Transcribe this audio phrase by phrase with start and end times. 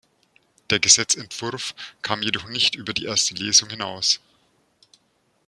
[0.71, 4.19] Der Gesetzentwurf kam jedoch nicht über die erste Lesung hinaus.